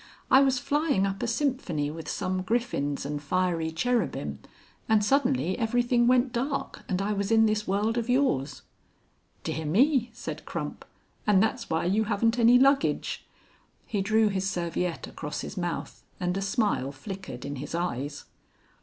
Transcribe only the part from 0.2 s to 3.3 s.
"I was flying up a symphony with some Griffins and